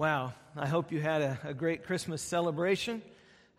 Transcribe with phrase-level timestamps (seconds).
[0.00, 3.02] Wow, I hope you had a, a great Christmas celebration.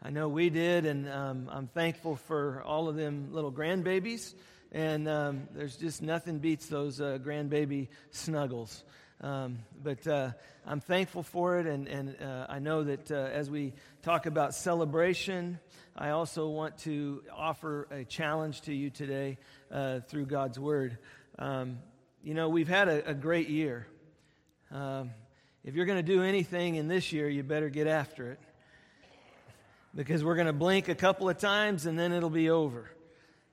[0.02, 4.34] I know we did, and um, I'm thankful for all of them little grandbabies.
[4.72, 8.84] And um, there's just nothing beats those uh, grandbaby snuggles.
[9.22, 10.32] Um, but uh,
[10.66, 14.56] I'm thankful for it, and, and uh, I know that uh, as we talk about
[14.56, 15.60] celebration,
[15.96, 19.38] I also want to offer a challenge to you today
[19.72, 20.98] uh, through God's Word.
[21.38, 21.78] Um,
[22.24, 23.86] you know, we've had a, a great year.
[24.72, 25.12] Um,
[25.64, 28.40] if you're going to do anything in this year, you better get after it.
[29.94, 32.90] Because we're going to blink a couple of times and then it'll be over.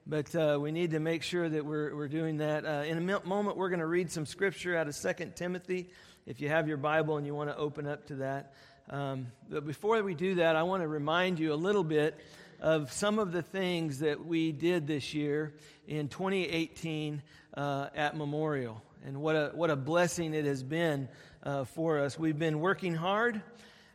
[0.06, 2.64] But uh, we need to make sure that we're, we're doing that.
[2.64, 5.90] Uh, in a moment, we're going to read some scripture out of 2 Timothy.
[6.24, 8.54] If you have your Bible and you want to open up to that.
[8.88, 12.18] Um, but before we do that, I want to remind you a little bit
[12.58, 15.52] of some of the things that we did this year
[15.86, 17.22] in 2018
[17.52, 18.82] uh, at Memorial.
[19.04, 21.08] And what a, what a blessing it has been
[21.48, 22.18] uh, for us.
[22.18, 23.40] We've been working hard,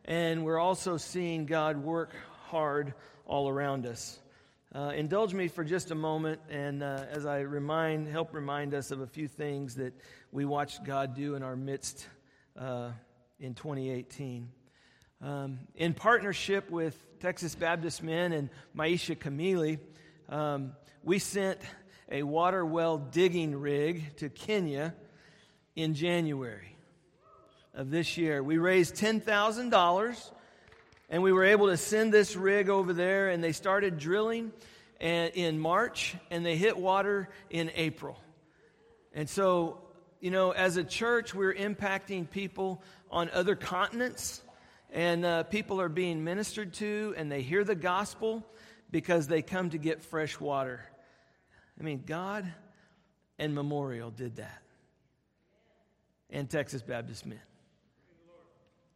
[0.05, 2.11] and we're also seeing God work
[2.47, 2.95] hard
[3.27, 4.19] all around us.
[4.73, 8.89] Uh, indulge me for just a moment, and uh, as I remind, help remind us
[8.89, 9.93] of a few things that
[10.31, 12.07] we watched God do in our midst
[12.57, 12.89] uh,
[13.39, 14.49] in 2018.
[15.21, 19.77] Um, in partnership with Texas Baptist Men and Maisha Kamili,
[20.27, 20.71] um,
[21.03, 21.59] we sent
[22.11, 24.95] a water well digging rig to Kenya
[25.75, 26.72] in January
[27.73, 28.43] of this year.
[28.43, 30.31] We raised $10,000
[31.09, 34.51] and we were able to send this rig over there and they started drilling
[34.99, 38.19] in March and they hit water in April.
[39.13, 39.81] And so,
[40.19, 44.41] you know, as a church, we're impacting people on other continents
[44.91, 48.43] and uh, people are being ministered to and they hear the gospel
[48.91, 50.79] because they come to get fresh water.
[51.79, 52.51] I mean, God
[53.39, 54.61] and Memorial did that.
[56.29, 57.39] And Texas Baptist Men.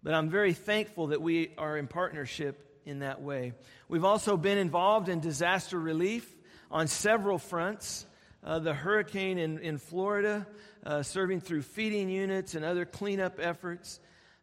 [0.08, 3.52] But I'm very thankful that we are in partnership in that way.
[3.90, 6.34] We've also been involved in disaster relief
[6.72, 8.06] on several fronts.
[8.42, 10.48] Uh, the hurricane in, in Florida,
[10.86, 14.00] uh, serving through feeding units and other cleanup efforts.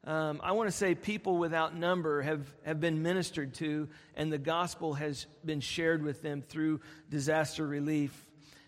[0.07, 4.37] Um, I want to say people without number have, have been ministered to, and the
[4.37, 8.15] gospel has been shared with them through disaster relief.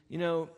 [0.09, 0.49] You know,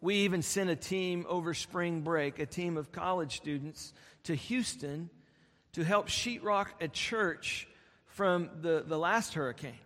[0.00, 3.92] we even sent a team over spring break, a team of college students,
[4.24, 5.08] to Houston
[5.74, 7.68] to help sheetrock a church
[8.06, 9.78] from the, the last hurricane.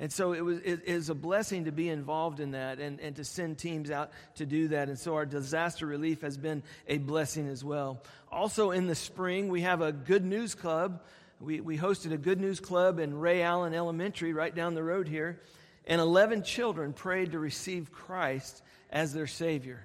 [0.00, 3.14] And so it was it is a blessing to be involved in that and, and
[3.16, 4.88] to send teams out to do that.
[4.88, 8.02] And so our disaster relief has been a blessing as well.
[8.32, 11.02] Also in the spring, we have a good news club.
[11.38, 15.38] We, we hosted a good news club in Raye-Allen Elementary right down the road here.
[15.86, 19.84] And 11 children prayed to receive Christ as their Savior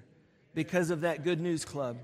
[0.53, 1.97] because of that good news club.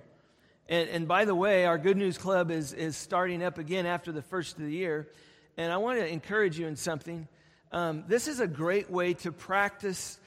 [0.72, 4.14] And, and by the way, our Good News Club is, is starting up again after
[4.14, 5.10] the first of the year.
[5.58, 7.28] And I want to encourage you in something.
[7.74, 10.18] Um, this is a great way to practice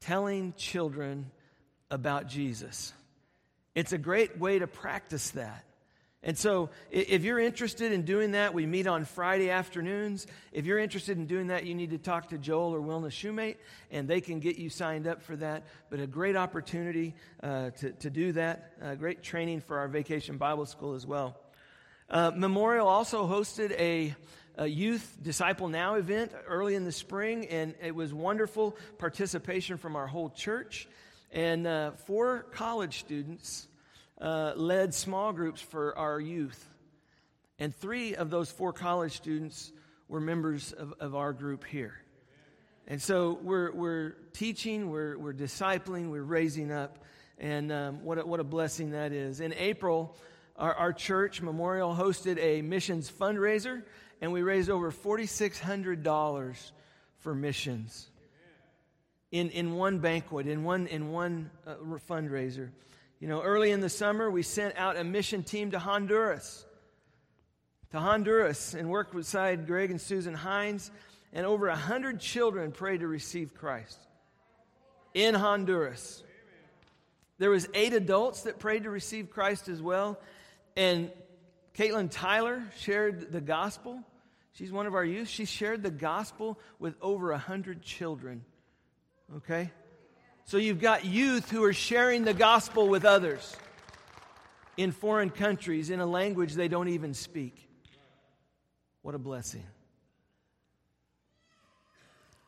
[0.00, 1.30] telling children
[1.90, 2.94] about Jesus.
[3.74, 5.62] It's a great way to practice that.
[6.22, 10.26] And so, if you're interested in doing that, we meet on Friday afternoons.
[10.52, 13.56] If you're interested in doing that, you need to talk to Joel or Wilna Shoemate,
[13.90, 15.62] and they can get you signed up for that.
[15.88, 18.72] But a great opportunity uh, to, to do that.
[18.82, 21.40] Uh, great training for our vacation Bible school as well.
[22.10, 24.14] Uh, Memorial also hosted a,
[24.58, 29.96] a, youth Disciple Now event early in the spring, and it was wonderful participation from
[29.96, 30.86] our whole church.
[31.32, 33.68] And uh, four college students
[34.20, 36.68] uh, led small groups for our youth.
[37.58, 39.72] And three of those four college students
[40.08, 42.02] were members of, of our group here.
[42.86, 46.98] And so we're, we're teaching, we're, we're discipling, we're raising up.
[47.38, 49.40] And um, what, a, what a blessing that is.
[49.40, 50.16] In April,
[50.56, 53.82] our, our church, Memorial, hosted a missions fundraiser,
[54.20, 56.72] and we raised over $4,600
[57.18, 58.08] for missions
[59.30, 61.76] in, in one banquet, in one, in one uh,
[62.08, 62.70] fundraiser.
[63.20, 66.64] You know, early in the summer, we sent out a mission team to Honduras.
[67.90, 70.90] To Honduras and worked beside Greg and Susan Hines,
[71.32, 73.98] and over 100 children prayed to receive Christ
[75.12, 76.22] in Honduras.
[77.38, 80.18] There was eight adults that prayed to receive Christ as well.
[80.76, 81.10] And
[81.74, 84.02] Caitlin Tyler shared the gospel.
[84.52, 85.28] She's one of our youth.
[85.28, 88.44] She shared the gospel with over 100 children.
[89.36, 89.70] Okay?
[90.50, 93.56] So you've got youth who are sharing the gospel with others
[94.76, 97.68] in foreign countries in a language they don't even speak.
[99.02, 99.62] What a blessing.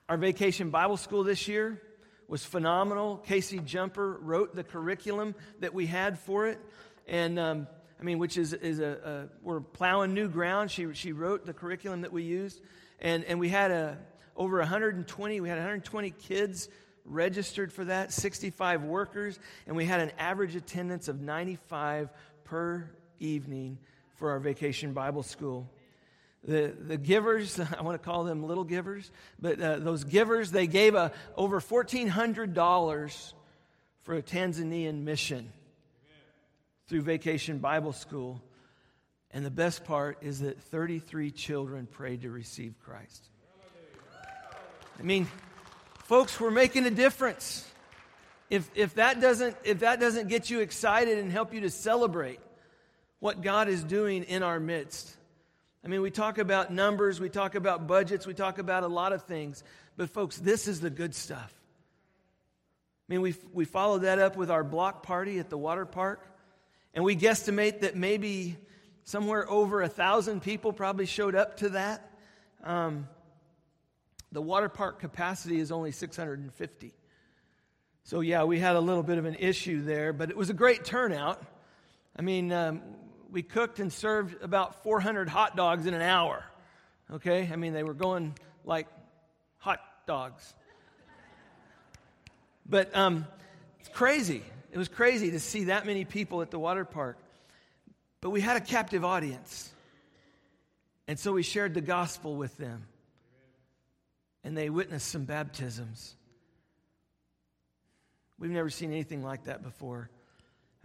[0.08, 1.81] Our vacation Bible school this year
[2.26, 3.19] was phenomenal.
[3.19, 6.58] Casey Jumper wrote the curriculum that we had for it.
[7.06, 7.69] And um,
[8.00, 10.72] I mean, which is, is a, a, we're plowing new ground.
[10.72, 12.62] She, she wrote the curriculum that we used.
[12.99, 13.96] And, and we had a,
[14.37, 16.69] over 120, we had 120 kids
[17.04, 22.10] registered for that, 65 workers, and we had an average attendance of 95
[22.44, 23.78] per evening
[24.16, 25.69] for our vacation Bible school.
[26.44, 29.10] The, the givers, I want to call them little givers,
[29.40, 33.32] but uh, those givers, they gave a, over $1,400
[34.02, 35.52] for a Tanzanian mission
[36.88, 38.43] through Vacation Bible School.
[39.31, 43.28] And the best part is that 33 children prayed to receive Christ.
[44.99, 45.26] I mean,
[46.04, 47.69] folks, we're making a difference.
[48.50, 52.40] If, if, that doesn't, if that doesn't get you excited and help you to celebrate
[53.19, 55.16] what God is doing in our midst,
[55.84, 59.12] I mean, we talk about numbers, we talk about budgets, we talk about a lot
[59.12, 59.64] of things,
[59.96, 61.52] but folks, this is the good stuff.
[63.08, 66.25] I mean, we, we followed that up with our block party at the water park,
[66.94, 68.56] and we guesstimate that maybe
[69.04, 72.10] somewhere over a thousand people probably showed up to that.
[72.62, 73.08] Um,
[74.32, 76.94] the water park capacity is only 650.
[78.05, 80.55] So, yeah, we had a little bit of an issue there, but it was a
[80.55, 81.40] great turnout.
[82.17, 82.82] I mean, um,
[83.31, 86.44] we cooked and served about 400 hot dogs in an hour.
[87.12, 87.49] Okay?
[87.52, 88.34] I mean, they were going
[88.64, 88.88] like
[89.58, 90.55] hot dogs.
[92.67, 93.26] But um,
[93.81, 94.43] it's crazy.
[94.73, 97.19] It was crazy to see that many people at the water park.
[98.23, 99.70] But we had a captive audience.
[101.06, 102.87] And so we shared the gospel with them.
[104.44, 106.15] And they witnessed some baptisms.
[108.39, 110.11] We've never seen anything like that before.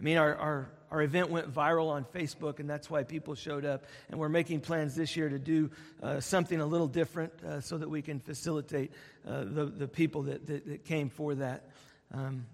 [0.00, 3.64] I mean, our, our, our event went viral on Facebook, and that's why people showed
[3.64, 3.84] up.
[4.10, 5.70] And we're making plans this year to do
[6.00, 8.92] uh, something a little different uh, so that we can facilitate
[9.26, 11.68] uh, the, the people that, that, that, came for that.
[12.14, 12.46] Um,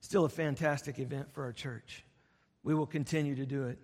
[0.00, 2.04] still a fantastic event for our church.
[2.62, 3.78] We will continue to do it.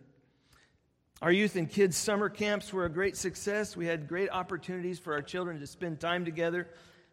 [1.22, 3.74] Our youth and kids' summer camps were a great success.
[3.74, 6.68] We had great opportunities for our children to spend time together,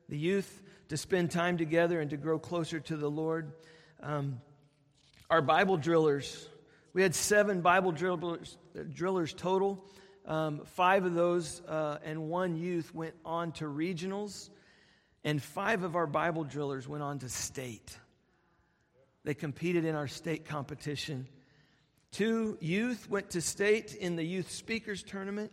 [0.10, 3.54] the youth to spend time together and to grow closer to the Lord.
[4.02, 4.42] Um,
[5.30, 6.50] our Bible drillers.
[6.92, 8.58] We had seven Bible drillers,
[8.94, 9.86] drillers total.
[10.26, 14.50] Um, five of those uh, and one youth went on to regionals,
[15.24, 17.98] and five of our Bible drillers went on to state.
[19.24, 21.26] They competed in our state competition.
[22.14, 25.52] Two youth went to state in the youth speakers tournament.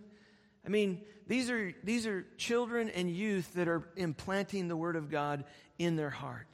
[0.65, 5.11] I mean, these are, these are children and youth that are implanting the Word of
[5.11, 5.45] God
[5.79, 6.47] in their heart.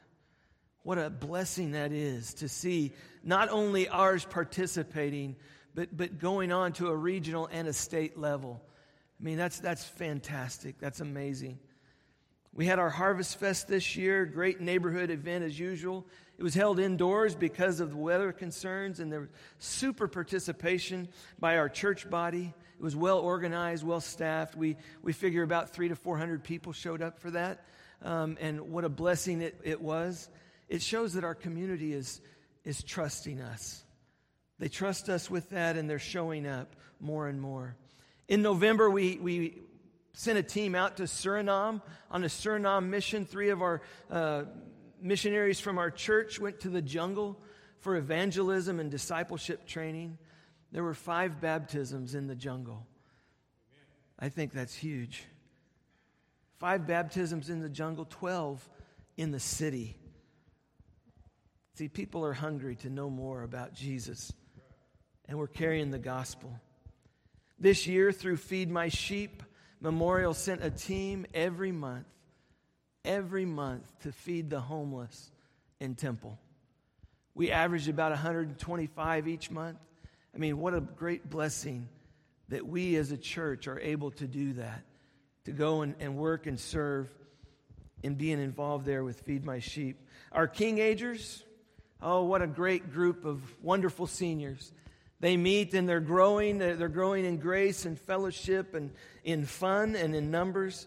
[0.85, 2.93] What a blessing that is to see
[3.25, 5.35] not only ours participating,
[5.75, 8.63] but, but going on to a regional and a state level.
[9.21, 10.79] I mean, that's, that's fantastic.
[10.79, 11.59] That's amazing.
[12.55, 16.07] We had our Harvest Fest this year, great neighborhood event as usual.
[16.39, 19.29] It was held indoors because of the weather concerns, and was
[19.59, 22.53] super participation by our church body.
[22.79, 24.55] It was well organized, well staffed.
[24.55, 27.65] We, we figure about three to 400 people showed up for that,
[28.03, 30.29] um, and what a blessing it, it was
[30.69, 32.21] it shows that our community is,
[32.65, 33.85] is trusting us.
[34.59, 37.77] They trust us with that, and they're showing up more and more.
[38.29, 39.59] In November, we, we
[40.13, 43.27] sent a team out to Suriname on a Suriname mission.
[43.27, 44.45] Three of our uh,
[45.01, 47.39] missionaries from our church went to the jungle
[47.81, 50.19] for evangelism and discipleship training.
[50.73, 52.87] There were five baptisms in the jungle.
[54.19, 55.25] I think that's huge.
[56.59, 58.69] Five baptisms in the jungle, 12
[59.17, 59.97] in the city.
[61.75, 64.33] See, people are hungry to know more about Jesus,
[65.29, 66.59] and we're carrying the gospel.
[67.59, 69.43] This year, through Feed My Sheep,
[69.81, 72.07] Memorial sent a team every month,
[73.07, 75.31] every month to feed the homeless
[75.81, 76.39] in Temple.
[77.35, 79.79] We averaged about 125 each month.
[80.35, 81.89] I mean, what a great blessing
[82.49, 84.83] that we as a church are able to do that,
[85.45, 87.09] to go and, and work and serve
[88.05, 89.99] and being involved there with Feed My Sheep.
[90.33, 91.43] Our Keenagers,
[92.03, 94.73] Oh, what a great group of wonderful seniors.
[95.21, 96.59] They meet and they're growing.
[96.59, 98.91] They're growing in grace and fellowship and
[99.25, 100.87] in fun and in numbers.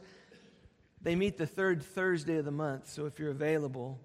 [1.02, 2.90] They meet the third Thursday of the month.
[2.90, 4.00] So if you're available,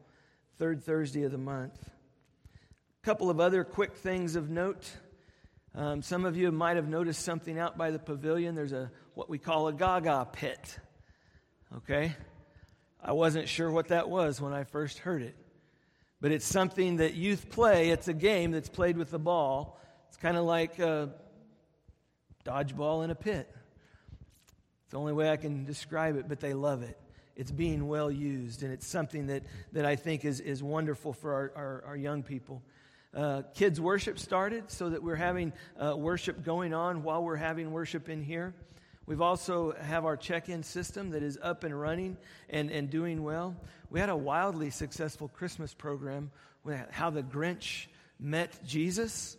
[0.59, 1.91] third Thursday of the month.
[3.03, 4.91] A couple of other quick things of note.
[5.75, 8.55] Um, some of you might have noticed something out by the pavilion.
[8.55, 10.79] There's a what we call a gaga pit.
[11.77, 12.15] Okay?
[13.03, 15.37] I wasn't sure what that was when I first heard it
[16.25, 17.91] but it's something that youth play.
[17.91, 19.79] It's a game that's played with the ball.
[20.09, 21.11] It's kind of like a
[22.47, 23.55] dodgeball in a pit.
[24.95, 26.97] The only way I can describe it, but they love it.
[27.35, 31.35] It's being well used, and it's something that, that I think is, is wonderful for
[31.35, 32.63] our, our, our young people.
[33.15, 37.71] uh, kids' worship started so that we're having uh, worship going on while we're having
[37.71, 38.55] worship in here.
[39.07, 42.17] We've also have our check-in system that is up and running
[42.49, 43.55] and, and doing well.
[43.91, 46.31] We had a wildly successful Christmas program
[46.65, 47.87] with how the Grinch
[48.19, 49.37] met Jesus.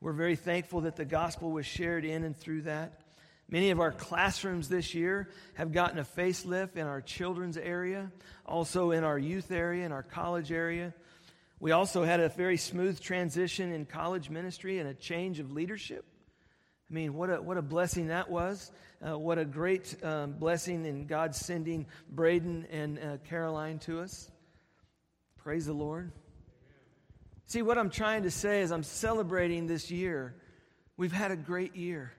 [0.00, 3.00] We're very thankful that the gospel was shared in and through that.
[3.50, 8.12] Many of our classrooms this year have gotten a facelift in our children's area,
[8.44, 10.92] also in our youth area, in our college area.
[11.58, 16.04] We also had a very smooth transition in college ministry and a change of leadership.
[16.90, 18.70] I mean, what a, what a blessing that was.
[19.00, 24.30] Uh, what a great um, blessing in God sending Braden and uh, Caroline to us.
[25.38, 26.12] Praise the Lord.
[27.46, 30.34] See, what I'm trying to say is I'm celebrating this year.
[30.98, 32.12] We've had a great year.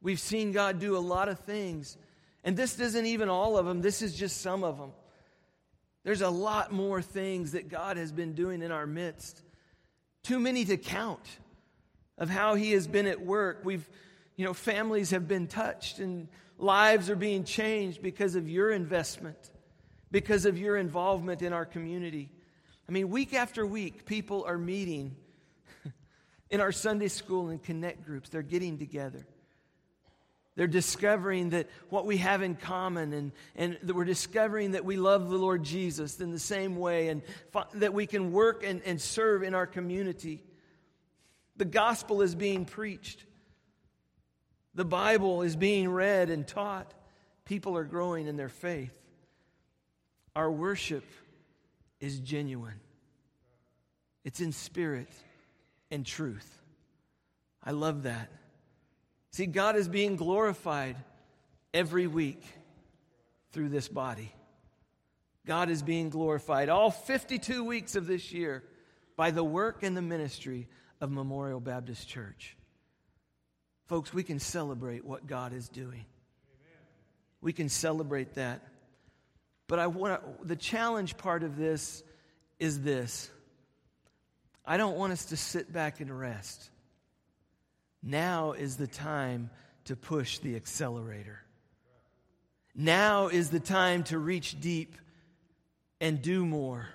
[0.00, 1.96] We've seen God do a lot of things.
[2.44, 4.92] And this isn't even all of them, this is just some of them.
[6.04, 9.42] There's a lot more things that God has been doing in our midst.
[10.22, 11.26] Too many to count
[12.16, 13.60] of how He has been at work.
[13.64, 13.88] We've,
[14.36, 19.50] you know, families have been touched and lives are being changed because of your investment,
[20.10, 22.30] because of your involvement in our community.
[22.88, 25.14] I mean, week after week, people are meeting
[26.50, 28.30] in our Sunday school and connect groups.
[28.30, 29.26] They're getting together.
[30.58, 34.96] They're discovering that what we have in common, and, and that we're discovering that we
[34.96, 37.22] love the Lord Jesus in the same way, and
[37.74, 40.42] that we can work and, and serve in our community.
[41.58, 43.24] The gospel is being preached,
[44.74, 46.92] the Bible is being read and taught.
[47.44, 48.90] People are growing in their faith.
[50.34, 51.04] Our worship
[52.00, 52.80] is genuine,
[54.24, 55.12] it's in spirit
[55.92, 56.52] and truth.
[57.62, 58.28] I love that.
[59.30, 60.96] See, God is being glorified
[61.72, 62.42] every week
[63.52, 64.32] through this body.
[65.46, 68.62] God is being glorified all 52 weeks of this year
[69.16, 70.68] by the work and the ministry
[71.00, 72.56] of Memorial Baptist Church.
[73.86, 76.04] Folks, we can celebrate what God is doing.
[77.40, 78.62] We can celebrate that.
[79.66, 82.02] But I want the challenge part of this
[82.58, 83.30] is this.
[84.66, 86.70] I don't want us to sit back and rest.
[88.08, 89.50] Now is the time
[89.84, 91.42] to push the accelerator.
[92.74, 94.96] Now is the time to reach deep
[96.00, 96.88] and do more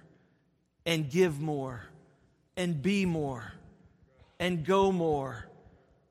[0.88, 1.84] and give more
[2.58, 3.53] and be more
[4.39, 5.48] and go more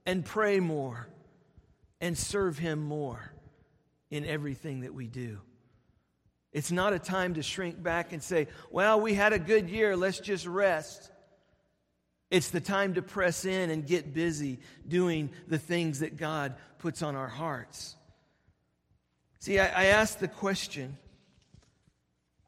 [0.07, 1.09] and pray more
[2.01, 3.33] and serve Him more
[4.09, 5.41] in everything that we do.
[6.53, 9.97] It's not a time to shrink back and say, well, we had a good year,
[9.97, 11.11] let's just rest.
[12.33, 14.59] It's the time to press in and get busy
[14.89, 17.95] doing the things that God puts on our hearts.
[19.41, 20.97] See, I, I asked the question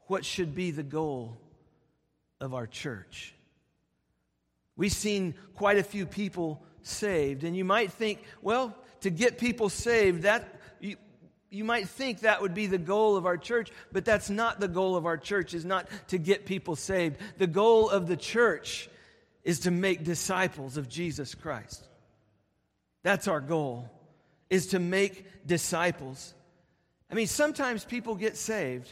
[0.07, 1.37] what should be the goal
[2.41, 3.35] of our church?
[4.75, 9.69] We've seen quite a few people saved, and you might think, well, to get people
[9.69, 10.97] saved, that you,
[11.51, 14.67] you might think that would be the goal of our church, but that's not the
[14.67, 17.17] goal of our church, is not to get people saved.
[17.37, 18.89] The goal of the church
[19.45, 21.87] is to make disciples of Jesus Christ.
[23.03, 23.89] That's our goal,
[24.49, 26.33] is to make disciples.
[27.09, 28.91] I mean, sometimes people get saved.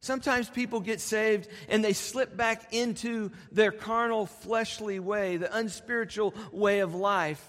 [0.00, 6.34] Sometimes people get saved and they slip back into their carnal, fleshly way, the unspiritual
[6.50, 7.44] way of life.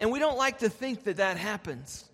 [0.00, 2.04] And we don't like to think that that happens.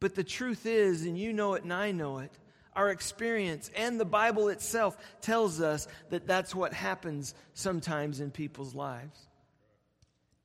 [0.00, 2.30] But the truth is, and you know it and I know it,
[2.78, 8.72] our experience and the Bible itself tells us that that's what happens sometimes in people's
[8.72, 9.18] lives,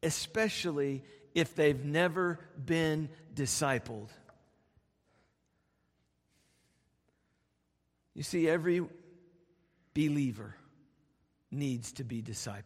[0.01, 1.03] especially
[1.35, 4.09] if they've never been discipled.
[8.15, 8.81] You see, every
[9.93, 10.55] believer
[11.51, 12.63] needs to be discipled.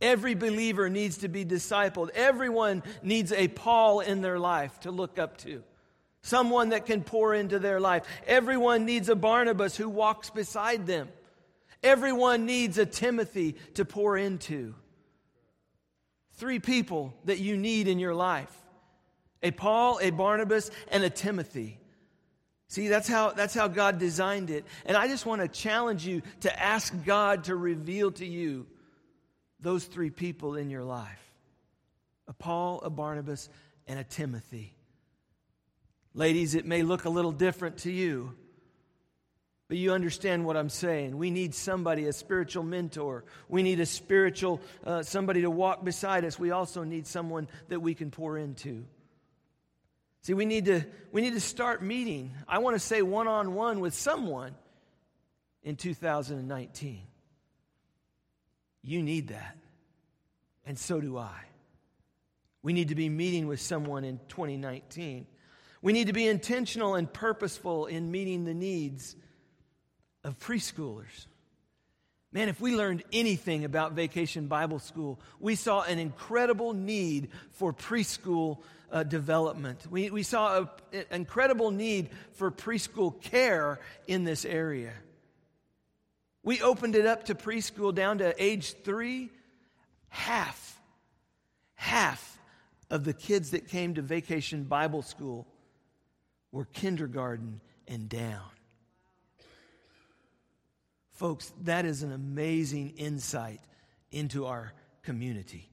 [0.00, 2.10] Every believer needs to be discipled.
[2.14, 5.64] Everyone needs a Paul in their life to look up to
[6.24, 8.04] someone that can pour into their life.
[8.26, 11.08] Everyone needs a Barnabas who walks beside them.
[11.82, 14.74] Everyone needs a Timothy to pour into.
[16.36, 18.50] Three people that you need in your life
[19.42, 21.78] a Paul, a Barnabas, and a Timothy.
[22.68, 24.64] See, that's how, that's how God designed it.
[24.86, 28.66] And I just want to challenge you to ask God to reveal to you
[29.60, 31.20] those three people in your life
[32.26, 33.50] a Paul, a Barnabas,
[33.86, 34.74] and a Timothy.
[36.14, 38.34] Ladies, it may look a little different to you,
[39.66, 41.18] but you understand what I'm saying.
[41.18, 43.24] We need somebody, a spiritual mentor.
[43.48, 46.38] We need a spiritual, uh, somebody to walk beside us.
[46.38, 48.84] We also need someone that we can pour into.
[50.22, 52.32] See, we need to, we need to start meeting.
[52.46, 54.54] I want to say one on one with someone
[55.64, 57.02] in 2019.
[58.82, 59.56] You need that.
[60.64, 61.40] And so do I.
[62.62, 65.26] We need to be meeting with someone in 2019.
[65.84, 69.14] We need to be intentional and purposeful in meeting the needs
[70.24, 71.26] of preschoolers.
[72.32, 77.74] Man, if we learned anything about Vacation Bible School, we saw an incredible need for
[77.74, 78.60] preschool
[78.90, 79.78] uh, development.
[79.90, 80.64] We, we saw
[80.94, 84.94] an incredible need for preschool care in this area.
[86.42, 89.28] We opened it up to preschool down to age three.
[90.08, 90.80] Half,
[91.74, 92.38] half
[92.88, 95.46] of the kids that came to Vacation Bible School
[96.54, 98.48] were kindergarten and down.
[101.10, 103.60] Folks, that is an amazing insight
[104.12, 105.68] into our community.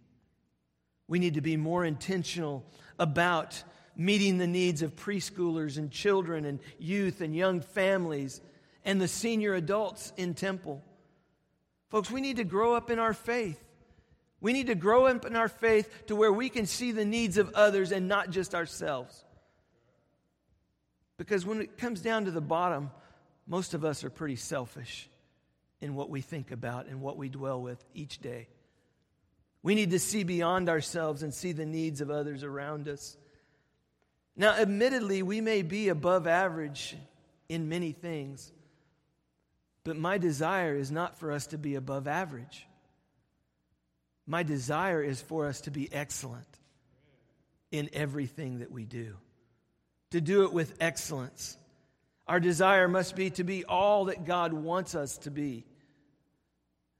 [1.08, 2.66] We need to be more intentional
[2.98, 3.64] about
[3.96, 8.42] meeting the needs of preschoolers and children and youth and young families
[8.84, 10.84] and the senior adults in temple.
[11.90, 13.64] Folks, we need to grow up in our faith.
[14.40, 17.38] We need to grow up in our faith to where we can see the needs
[17.38, 19.24] of others and not just ourselves.
[21.22, 22.90] Because when it comes down to the bottom,
[23.46, 25.08] most of us are pretty selfish
[25.80, 28.48] in what we think about and what we dwell with each day.
[29.62, 33.16] We need to see beyond ourselves and see the needs of others around us.
[34.36, 36.98] Now, admittedly, we may be above average
[37.48, 38.52] in many things,
[39.84, 42.66] but my desire is not for us to be above average.
[44.26, 46.48] My desire is for us to be excellent
[47.70, 49.18] in everything that we do,
[50.12, 51.58] to do it with excellence.
[52.28, 55.66] Our desire must be to be all that God wants us to be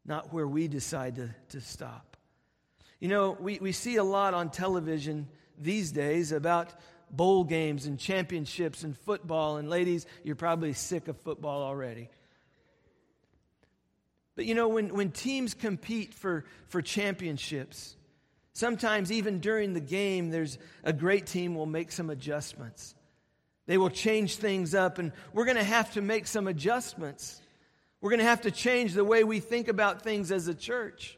[0.06, 2.18] not where we decide to, to stop.
[3.00, 5.28] You know, we, we see a lot on television
[5.58, 6.74] these days about
[7.10, 9.58] bowl games and championships and football.
[9.58, 12.10] And ladies, you're probably sick of football already.
[14.36, 17.96] But you know, when, when teams compete for, for championships,
[18.54, 22.96] sometimes even during the game, there's a great team will make some adjustments.
[23.68, 27.42] They will change things up, and we're going to have to make some adjustments.
[28.02, 31.18] We're going to have to change the way we think about things as a church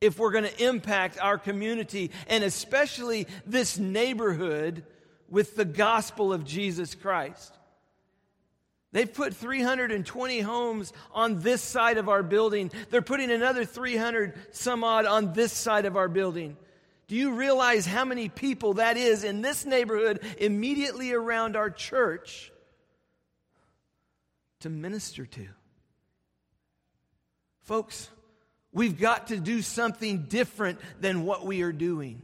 [0.00, 4.84] if we're going to impact our community and especially this neighborhood
[5.28, 7.52] with the gospel of Jesus Christ.
[8.92, 12.70] They've put 320 homes on this side of our building.
[12.88, 16.56] They're putting another 300 some odd on this side of our building.
[17.08, 22.52] Do you realize how many people that is in this neighborhood immediately around our church
[24.60, 25.48] to minister to?
[27.62, 28.10] Folks,
[28.72, 32.20] we've got to do something different than what we are doing.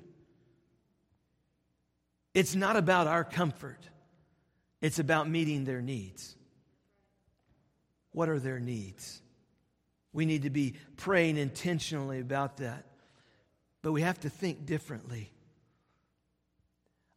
[2.35, 3.81] It's not about our comfort,
[4.83, 6.37] it's about meeting their needs.
[8.13, 9.21] What are their needs?
[10.13, 12.85] We need to be praying intentionally about that.
[13.85, 15.31] But we have to think differently.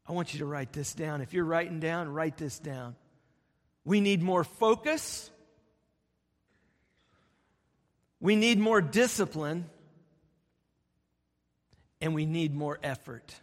[0.07, 1.21] I want you to write this down.
[1.21, 2.95] If you're writing down, write this down.
[3.83, 5.31] We need more focus
[8.19, 9.69] we need more discipline
[12.01, 13.33] and we need more effort.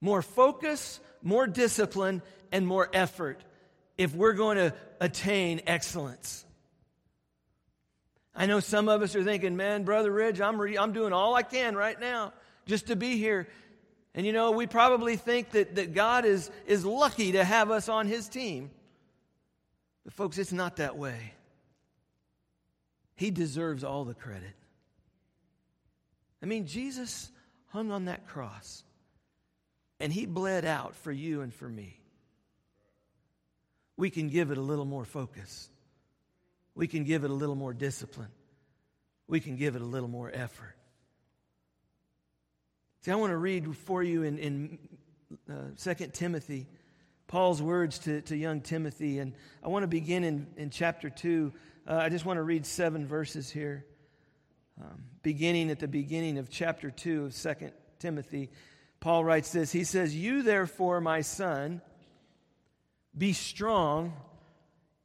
[0.00, 3.42] More focus, more discipline, and more effort
[3.96, 6.44] if we're going to attain excellence.
[8.34, 11.34] I know some of us are thinking, man, Brother Ridge, I'm, re- I'm doing all
[11.34, 12.32] I can right now
[12.66, 13.48] just to be here.
[14.14, 17.88] And you know, we probably think that, that God is, is lucky to have us
[17.88, 18.70] on his team.
[20.04, 21.32] But, folks, it's not that way.
[23.16, 24.54] He deserves all the credit.
[26.42, 27.30] I mean, Jesus
[27.68, 28.84] hung on that cross
[30.00, 31.98] and he bled out for you and for me.
[33.96, 35.70] We can give it a little more focus.
[36.74, 38.30] We can give it a little more discipline.
[39.28, 40.74] We can give it a little more effort.
[43.02, 44.78] See, I want to read for you in, in
[45.50, 46.66] uh, 2 Timothy,
[47.26, 49.18] Paul's words to, to young Timothy.
[49.18, 51.52] And I want to begin in, in chapter 2
[51.86, 53.84] uh, I just want to read seven verses here,
[54.80, 58.50] um, beginning at the beginning of chapter 2 of 2 Timothy.
[59.00, 61.82] Paul writes this He says, You therefore, my son,
[63.16, 64.14] be strong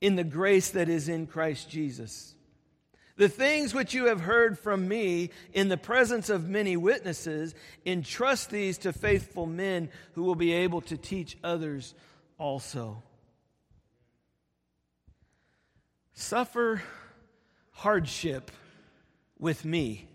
[0.01, 2.33] in the grace that is in Christ Jesus.
[3.17, 7.53] The things which you have heard from me in the presence of many witnesses,
[7.85, 11.93] entrust these to faithful men who will be able to teach others
[12.37, 13.03] also.
[16.13, 16.81] Suffer
[17.71, 18.51] hardship
[19.37, 20.07] with me.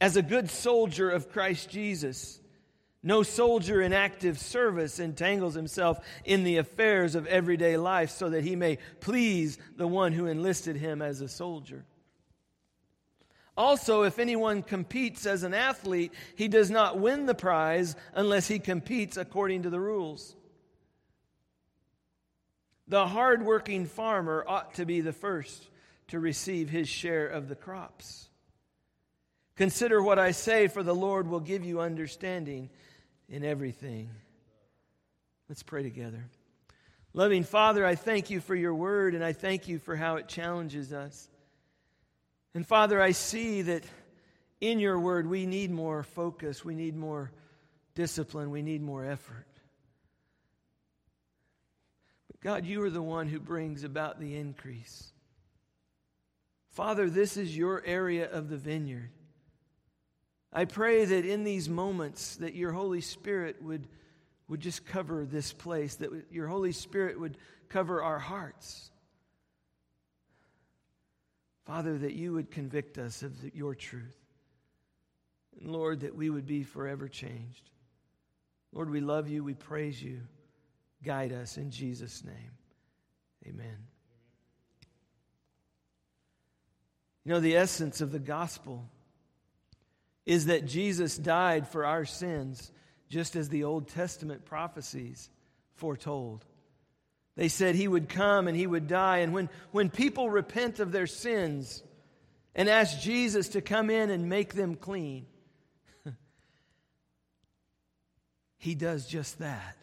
[0.00, 2.40] As a good soldier of Christ Jesus,
[3.02, 8.44] No soldier in active service entangles himself in the affairs of everyday life so that
[8.44, 11.84] he may please the one who enlisted him as a soldier.
[13.56, 18.58] Also, if anyone competes as an athlete, he does not win the prize unless he
[18.58, 20.36] competes according to the rules.
[22.86, 25.68] The hardworking farmer ought to be the first
[26.08, 28.28] to receive his share of the crops.
[29.56, 32.70] Consider what I say, for the Lord will give you understanding
[33.32, 34.10] in everything.
[35.48, 36.24] Let's pray together.
[37.14, 40.28] Loving Father, I thank you for your word and I thank you for how it
[40.28, 41.28] challenges us.
[42.54, 43.84] And Father, I see that
[44.60, 47.32] in your word we need more focus, we need more
[47.94, 49.46] discipline, we need more effort.
[52.30, 55.10] But God, you are the one who brings about the increase.
[56.70, 59.10] Father, this is your area of the vineyard.
[60.52, 63.86] I pray that in these moments that your Holy Spirit would,
[64.48, 67.38] would just cover this place, that your Holy Spirit would
[67.68, 68.90] cover our hearts.
[71.64, 74.18] Father, that you would convict us of your truth.
[75.58, 77.70] And Lord, that we would be forever changed.
[78.72, 79.44] Lord, we love you.
[79.44, 80.20] We praise you.
[81.02, 82.52] Guide us in Jesus' name.
[83.46, 83.76] Amen.
[87.24, 88.88] You know, the essence of the gospel
[90.26, 92.70] is that Jesus died for our sins,
[93.08, 95.28] just as the Old Testament prophecies
[95.74, 96.44] foretold.
[97.36, 99.18] They said he would come and he would die.
[99.18, 101.82] And when, when people repent of their sins
[102.54, 105.26] and ask Jesus to come in and make them clean,
[108.58, 109.76] he does just that.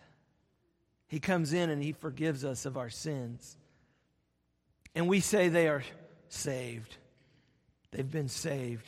[1.08, 3.58] He comes in and he forgives us of our sins.
[4.94, 5.84] And we say they are
[6.30, 6.98] saved.
[7.92, 8.88] They've been saved.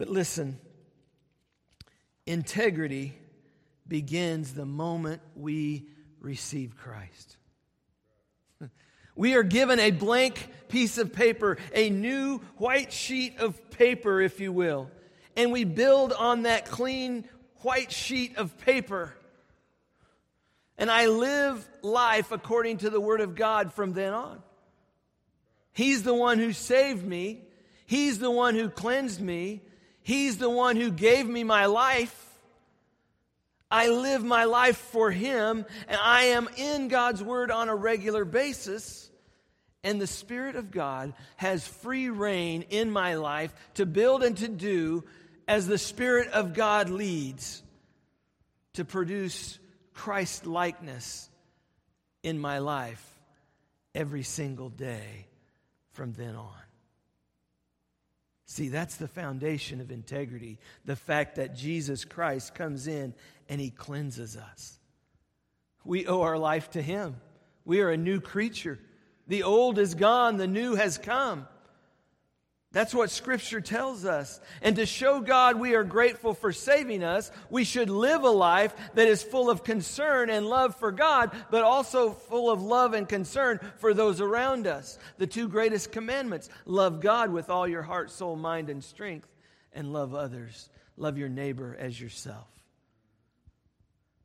[0.00, 0.58] But listen,
[2.24, 3.18] integrity
[3.86, 7.36] begins the moment we receive Christ.
[9.14, 14.40] We are given a blank piece of paper, a new white sheet of paper, if
[14.40, 14.90] you will,
[15.36, 19.14] and we build on that clean white sheet of paper.
[20.78, 24.42] And I live life according to the Word of God from then on.
[25.74, 27.42] He's the one who saved me.
[27.84, 29.60] He's the one who cleansed me.
[30.02, 32.16] He's the one who gave me my life.
[33.70, 38.24] I live my life for Him, and I am in God's Word on a regular
[38.24, 39.10] basis.
[39.82, 44.48] And the Spirit of God has free reign in my life to build and to
[44.48, 45.04] do
[45.48, 47.62] as the Spirit of God leads
[48.74, 49.58] to produce
[49.94, 51.28] Christ likeness
[52.22, 53.04] in my life
[53.94, 55.26] every single day
[55.92, 56.69] from then on.
[58.50, 63.14] See, that's the foundation of integrity the fact that Jesus Christ comes in
[63.48, 64.76] and he cleanses us.
[65.84, 67.14] We owe our life to him.
[67.64, 68.80] We are a new creature.
[69.28, 71.46] The old is gone, the new has come.
[72.72, 74.40] That's what Scripture tells us.
[74.62, 78.74] And to show God we are grateful for saving us, we should live a life
[78.94, 83.08] that is full of concern and love for God, but also full of love and
[83.08, 85.00] concern for those around us.
[85.18, 89.28] The two greatest commandments love God with all your heart, soul, mind, and strength,
[89.72, 90.68] and love others.
[90.96, 92.46] Love your neighbor as yourself.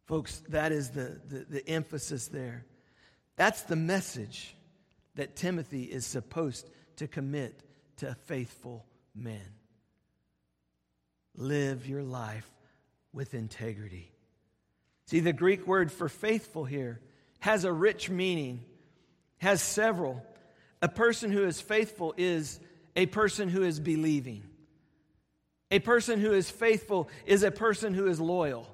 [0.06, 2.64] Folks, that is the, the, the emphasis there.
[3.38, 4.56] That's the message
[5.16, 7.65] that Timothy is supposed to commit
[7.98, 9.42] to faithful men.
[11.36, 12.50] Live your life
[13.14, 14.12] with integrity.
[15.08, 17.00] See, the Greek word for faithful here
[17.40, 18.64] has a rich meaning,
[19.38, 20.26] has several.
[20.82, 22.60] A person who is faithful is
[22.96, 24.44] a person who is believing.
[25.72, 28.68] A person who is faithful is a person who is loyal.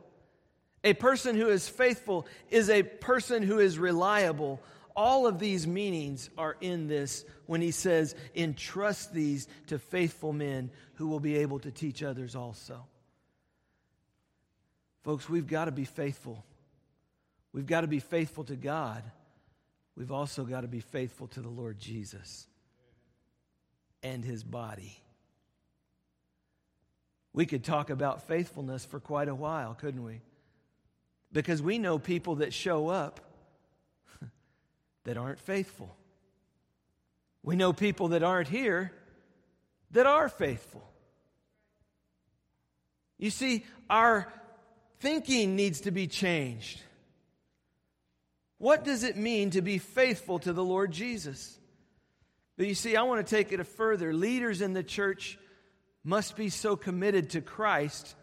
[0.84, 4.60] A person who is faithful is a person who is reliable,
[4.96, 10.72] all of these meanings are in this when he says, entrust these to faithful men
[10.96, 12.86] who will be able to teach others also.
[15.04, 16.44] Folks, we've got to be faithful.
[17.54, 19.04] We've got to be faithful to God.
[19.96, 22.48] We've also got to be faithful to the Lord Jesus
[24.04, 24.98] and his body.
[27.34, 30.22] We could talk about faithfulness for quite a while, couldn't we?
[31.32, 33.22] Because we know people that show up
[35.04, 35.96] that aren't faithful.
[37.44, 38.92] We know people that aren't here
[39.92, 40.88] that are faithful.
[43.18, 44.32] You see, our
[45.00, 46.82] thinking needs to be changed.
[48.58, 51.58] What does it mean to be faithful to the Lord Jesus?
[52.58, 54.14] But you see, I want to take it a further.
[54.14, 55.40] Leaders in the church
[56.04, 58.16] must be so committed to Christ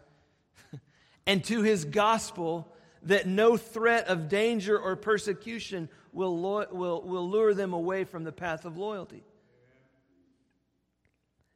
[1.27, 7.29] and to his gospel that no threat of danger or persecution will, lo- will, will
[7.29, 9.23] lure them away from the path of loyalty.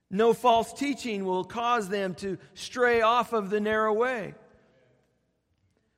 [0.10, 4.36] No false teaching will cause them to stray off of the narrow way.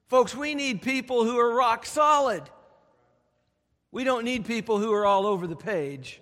[0.08, 2.44] Folks, we need people who are rock solid.
[3.92, 6.22] We don't need people who are all over the page.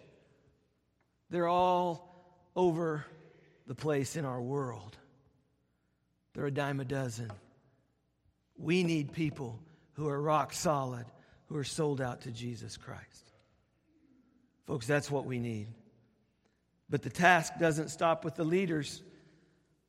[1.29, 2.09] They're all
[2.55, 3.05] over
[3.67, 4.97] the place in our world.
[6.33, 7.31] They're a dime a dozen.
[8.57, 9.59] We need people
[9.93, 11.05] who are rock solid,
[11.47, 13.31] who are sold out to Jesus Christ.
[14.65, 15.67] Folks, that's what we need.
[16.89, 19.01] But the task doesn't stop with the leaders.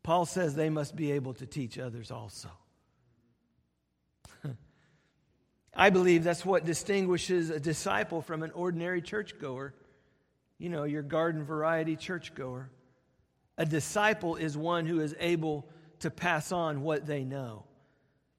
[0.03, 2.49] Paul says they must be able to teach others also.
[5.75, 9.75] I believe that's what distinguishes a disciple from an ordinary churchgoer.
[10.59, 12.71] You know, your garden variety churchgoer.
[13.57, 15.69] A disciple is one who is able
[16.01, 17.65] to pass on what they know.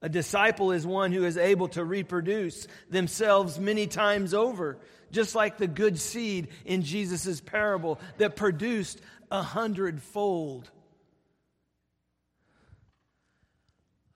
[0.06, 4.78] A disciple is one who is able to reproduce themselves many times over,
[5.10, 9.00] just like the good seed in Jesus' parable that produced
[9.32, 10.70] a hundredfold.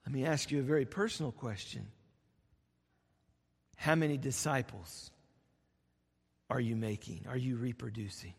[0.05, 1.85] Let me ask you a very personal question
[3.75, 5.11] How many disciples
[6.49, 7.25] are you making?
[7.27, 8.33] Are you reproducing?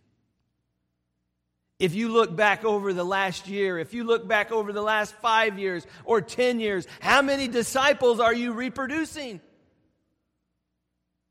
[1.82, 5.16] If you look back over the last year, if you look back over the last
[5.16, 9.40] five years or 10 years, how many disciples are you reproducing?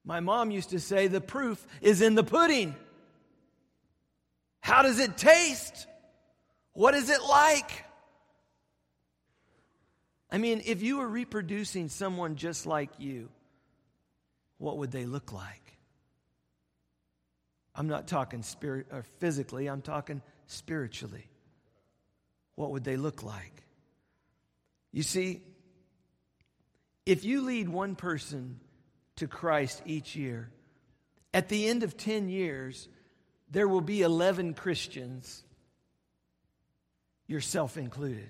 [0.04, 2.76] My mom used to say the proof is in the pudding.
[4.60, 5.88] How does it taste?
[6.74, 7.86] What is it like?
[10.30, 13.30] I mean, if you were reproducing someone just like you,
[14.58, 15.78] what would they look like?
[17.74, 21.28] I'm not talking spirit or physically, I'm talking spiritually.
[22.56, 23.64] What would they look like?
[24.92, 25.42] You see,
[27.06, 28.60] if you lead one person
[29.16, 30.52] to Christ each year,
[31.34, 32.88] at the end of 10 years,
[33.50, 35.44] there will be 11 Christians,
[37.28, 38.30] yourself included.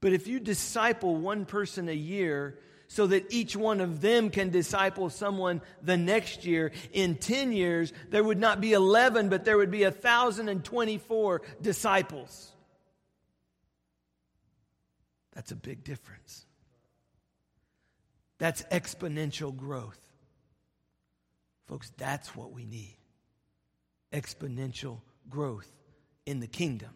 [0.00, 2.58] But if you disciple one person a year,
[2.92, 6.72] so that each one of them can disciple someone the next year.
[6.92, 12.50] In 10 years, there would not be 11, but there would be 1,024 disciples.
[15.32, 16.44] That's a big difference.
[18.38, 20.00] That's exponential growth.
[21.68, 22.96] Folks, that's what we need
[24.12, 24.98] exponential
[25.28, 25.70] growth
[26.26, 26.90] in the kingdom.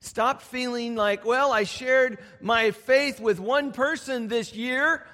[0.00, 5.06] Stop feeling like, well, I shared my faith with one person this year.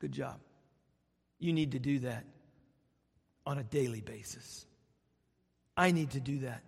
[0.00, 0.38] Good job.
[1.38, 2.24] You need to do that
[3.44, 4.66] on a daily basis.
[5.76, 6.62] I need to do that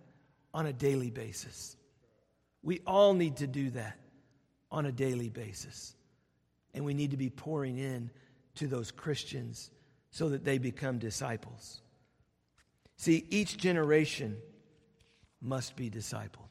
[0.53, 1.75] on a daily basis.
[2.61, 3.97] We all need to do that
[4.71, 5.95] on a daily basis.
[6.73, 8.11] And we need to be pouring in
[8.55, 9.71] to those Christians
[10.11, 11.81] so that they become disciples.
[12.97, 14.37] See, each generation
[15.41, 16.49] must be discipled.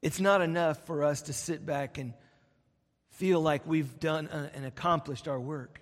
[0.00, 2.14] It's not enough for us to sit back and
[3.10, 5.80] feel like we've done uh, and accomplished our work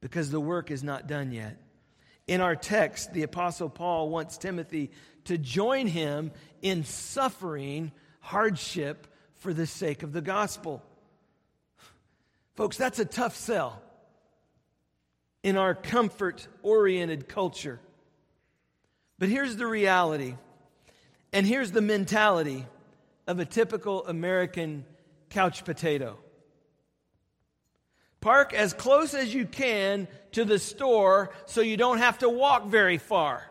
[0.00, 1.58] because the work is not done yet.
[2.26, 4.90] In our text, the Apostle Paul wants Timothy
[5.24, 10.82] to join him in suffering hardship for the sake of the gospel.
[12.54, 13.82] Folks, that's a tough sell
[15.42, 17.80] in our comfort oriented culture.
[19.18, 20.36] But here's the reality
[21.32, 22.66] and here's the mentality
[23.26, 24.84] of a typical American
[25.30, 26.18] couch potato
[28.22, 32.66] park as close as you can to the store so you don't have to walk
[32.68, 33.42] very far.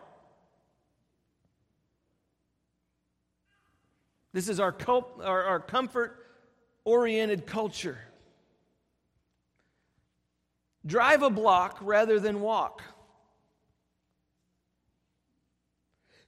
[4.32, 4.74] This is our,
[5.22, 6.26] our, our comfort
[6.84, 7.98] oriented culture.
[10.84, 12.82] Drive a block rather than walk.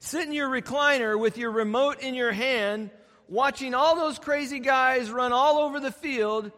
[0.04, 2.90] Sit in your recliner with your remote in your hand,
[3.26, 6.52] watching all those crazy guys run all over the field.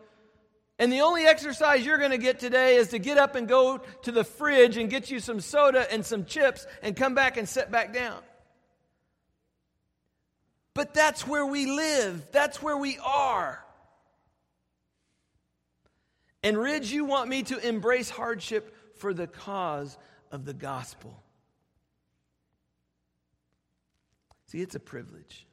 [0.80, 3.78] And the only exercise you're going to get today is to get up and go
[4.02, 7.48] to the fridge and get you some soda and some chips and come back and
[7.48, 8.18] sit back down.
[10.74, 13.64] But that's where we live, that's where we are.
[16.42, 19.96] And Ridge, you want me to embrace hardship for the cause
[20.32, 21.22] of the gospel.
[24.46, 25.46] See, it's a privilege.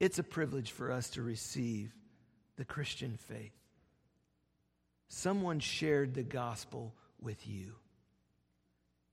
[0.00, 1.92] It's a privilege for us to receive
[2.56, 3.52] the Christian faith.
[5.08, 7.74] Someone shared the gospel with you,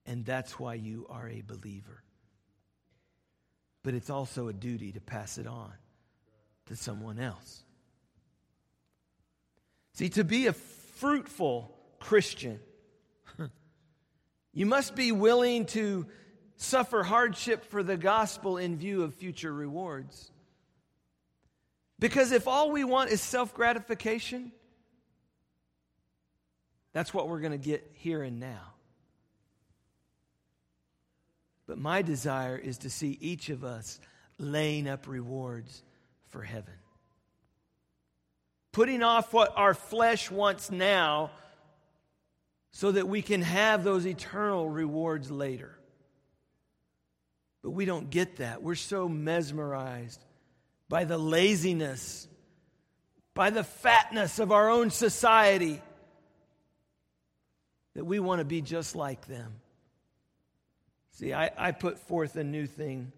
[0.06, 2.04] and that's why you are a believer.
[3.84, 5.72] but it's also a duty to pass it on
[6.68, 7.64] to someone else.
[9.94, 12.60] See, to be a fruitful Christian,
[14.54, 16.08] you must be willing to
[16.62, 20.30] suffer hardship for the gospel in view of future rewards.
[21.98, 24.52] Because if all we want is self gratification,
[26.94, 28.74] that's what we're going to get here and now.
[31.66, 34.00] But my desire is to see each of us
[34.38, 35.82] laying up rewards
[36.28, 36.74] for heaven.
[38.74, 41.32] Putting off what our flesh wants now
[42.72, 45.79] so that we can have those eternal rewards later.
[47.62, 48.64] But we don't get that.
[48.64, 50.24] We're so mesmerized
[50.88, 52.28] by the laziness,
[53.34, 55.82] by the fatness of our own society
[57.96, 59.54] that we want to be just like them.
[61.14, 63.12] See, I, I put forth a new thing.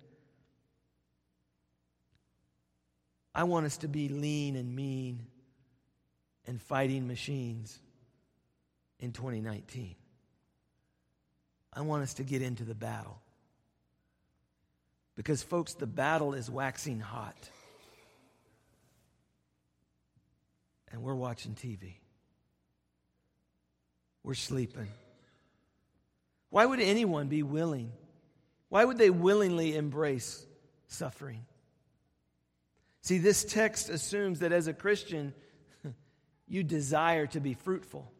[3.33, 5.27] I want us to be lean and mean
[6.47, 7.79] and fighting machines
[8.99, 9.95] in 2019.
[11.73, 13.20] I want us to get into the battle.
[15.15, 17.49] Because, folks, the battle is waxing hot.
[20.91, 21.95] And we're watching TV.
[24.23, 24.89] We're sleeping.
[26.49, 27.91] Why would anyone be willing?
[28.69, 30.45] Why would they willingly embrace
[30.87, 31.45] suffering?
[33.01, 35.33] See, this text assumes that as a Christian,
[36.47, 38.11] you desire to be fruitful.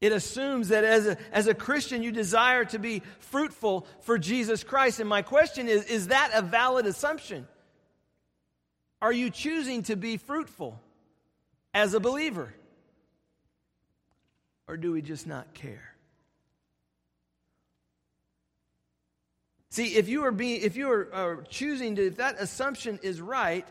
[0.00, 4.62] It assumes that as a, as a Christian, you desire to be fruitful for Jesus
[4.62, 5.00] Christ.
[5.00, 7.48] And my question is is that a valid assumption?
[9.02, 10.80] Are you choosing to be fruitful
[11.74, 12.54] as a believer?
[14.68, 15.94] Or do we just not care?
[19.70, 23.20] See, if you are being, if you are, are choosing to, if that assumption is
[23.20, 23.66] right,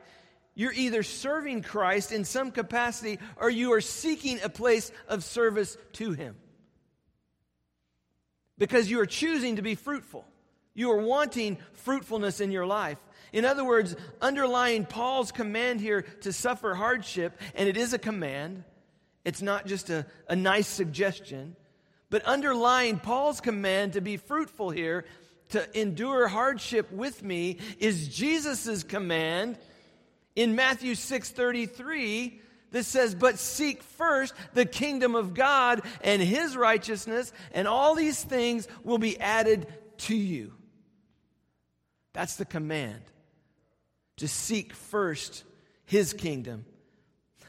[0.57, 5.77] you're either serving Christ in some capacity or you are seeking a place of service
[5.93, 6.35] to Him.
[8.57, 10.25] Because you are choosing to be fruitful.
[10.73, 12.97] You are wanting fruitfulness in your life.
[13.31, 18.63] In other words, underlying Paul's command here to suffer hardship, and it is a command,
[19.23, 21.55] it's not just a, a nice suggestion,
[22.09, 25.05] but underlying Paul's command to be fruitful here
[25.49, 29.59] to endure hardship with me is Jesus' command
[30.37, 32.39] in Matthew 6:33
[32.71, 38.23] this says, But seek first the kingdom of God and his righteousness, and all these
[38.23, 39.67] things will be added
[39.99, 40.53] to you.
[42.13, 43.01] That's the command
[44.17, 45.43] to seek first
[45.85, 46.65] his kingdom.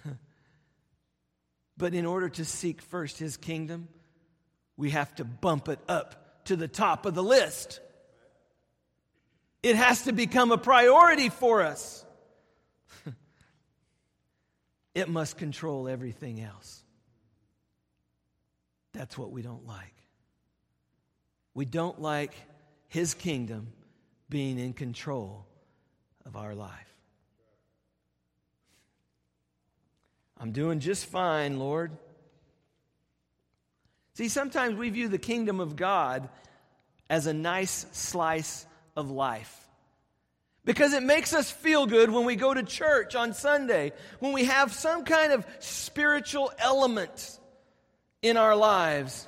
[1.76, 3.88] but in order to seek first his kingdom,
[4.76, 7.80] we have to bump it up to the top of the list.
[9.62, 12.04] It has to become a priority for us.
[14.94, 16.82] it must control everything else.
[18.92, 19.94] That's what we don't like.
[21.54, 22.34] We don't like
[22.88, 23.72] His kingdom
[24.28, 25.46] being in control
[26.24, 26.94] of our life.
[30.40, 31.90] I'm doing just fine, Lord.
[34.14, 36.28] See, sometimes we view the kingdom of God
[37.10, 39.67] as a nice slice of life.
[40.68, 44.44] Because it makes us feel good when we go to church on Sunday, when we
[44.44, 47.38] have some kind of spiritual element
[48.20, 49.26] in our lives.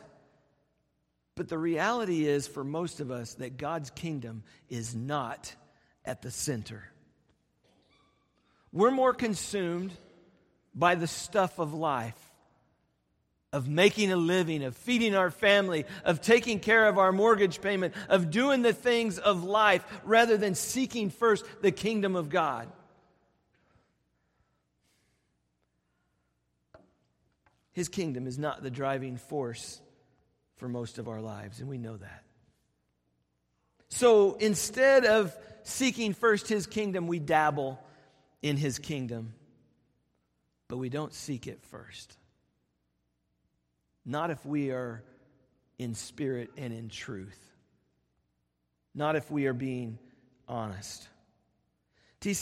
[1.37, 5.57] But the reality is, for most of us, that God's kingdom is not
[6.05, 6.85] at the center.
[8.71, 9.93] We're more consumed
[10.75, 12.21] by the stuff of life
[13.53, 17.95] of making a living, of feeding our family, of taking care of our mortgage payment,
[18.09, 22.69] of doing the things of life rather than seeking first the kingdom of God.
[27.73, 29.81] His kingdom is not the driving force
[30.57, 32.25] for most of our lives, and we know that.
[33.89, 37.83] So instead of seeking first his kingdom, we dabble
[38.43, 39.35] in his kingdom,
[40.69, 42.17] but we don't seek it first.
[44.05, 45.03] Not if we are
[45.79, 47.39] in spirit and in truth.
[48.95, 49.99] Not if we are being
[50.49, 51.09] honest.
[52.21, 52.35] To,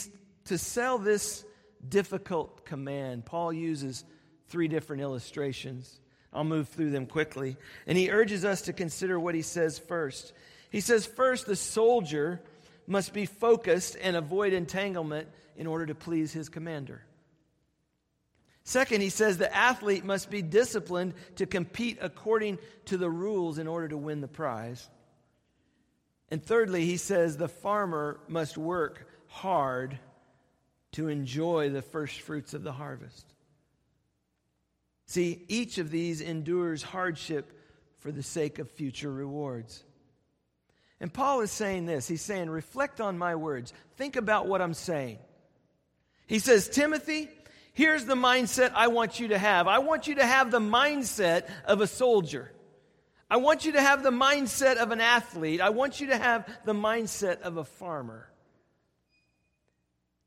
[0.45, 1.45] to sell this
[1.87, 4.03] difficult command, Paul uses
[4.47, 5.99] three different illustrations.
[6.33, 7.55] I'll move through them quickly.
[7.87, 10.33] And he urges us to consider what he says first.
[10.69, 12.41] He says, first, the soldier
[12.87, 17.03] must be focused and avoid entanglement in order to please his commander.
[18.69, 23.65] Second, he says the athlete must be disciplined to compete according to the rules in
[23.65, 24.87] order to win the prize.
[26.29, 29.97] And thirdly, he says the farmer must work hard
[30.91, 33.25] to enjoy the first fruits of the harvest.
[35.07, 37.51] See, each of these endures hardship
[37.97, 39.83] for the sake of future rewards.
[40.99, 44.75] And Paul is saying this he's saying, reflect on my words, think about what I'm
[44.75, 45.17] saying.
[46.27, 47.29] He says, Timothy,
[47.73, 49.67] here's the mindset I want you to have.
[49.67, 52.51] I want you to have the mindset of a soldier.
[53.29, 55.61] I want you to have the mindset of an athlete.
[55.61, 58.27] I want you to have the mindset of a farmer.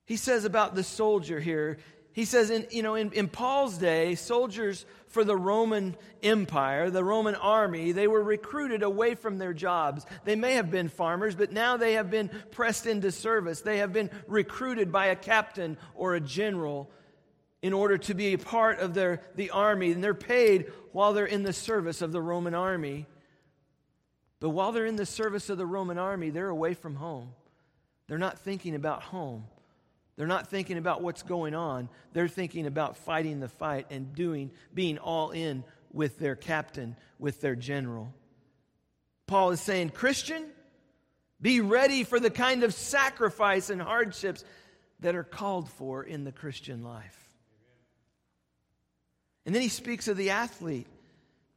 [0.04, 1.78] He says about the soldier here,
[2.12, 7.02] he says, in, you know, in, in Paul's day, soldiers for the Roman Empire, the
[7.02, 10.04] Roman army, they were recruited away from their jobs.
[10.24, 13.62] They may have been farmers, but now they have been pressed into service.
[13.62, 16.90] They have been recruited by a captain or a general
[17.62, 21.24] in order to be a part of their, the army, and they're paid while they're
[21.24, 23.06] in the service of the Roman army.
[24.40, 27.30] But while they're in the service of the Roman army, they're away from home.
[28.08, 29.44] They're not thinking about home.
[30.16, 31.88] They're not thinking about what's going on.
[32.12, 37.40] They're thinking about fighting the fight and doing being all in with their captain, with
[37.40, 38.12] their general.
[39.26, 40.50] Paul is saying, "Christian,
[41.40, 44.44] be ready for the kind of sacrifice and hardships
[45.00, 47.21] that are called for in the Christian life."
[49.44, 50.86] And then he speaks of the athlete.